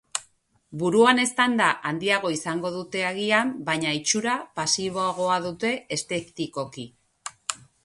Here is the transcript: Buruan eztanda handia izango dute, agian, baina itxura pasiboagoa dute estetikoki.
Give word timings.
Buruan 0.83 1.19
eztanda 1.23 1.67
handia 1.89 2.17
izango 2.37 2.71
dute, 2.79 3.03
agian, 3.11 3.53
baina 3.69 3.93
itxura 3.99 4.35
pasiboagoa 4.61 5.39
dute 5.47 5.77
estetikoki. 5.99 6.91